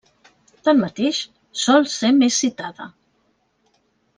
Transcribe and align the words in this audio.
Tanmateix, 0.69 1.19
sol 1.65 1.87
ser 1.97 2.11
més 2.23 2.41
citada. 2.45 2.89